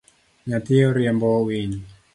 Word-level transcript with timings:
Nyathi 0.47 0.75
oriembo 0.89 1.29
winy 1.45 1.77